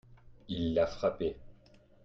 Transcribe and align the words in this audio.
Il 0.49 0.73
l'a 0.73 0.87
frappé. 0.87 1.37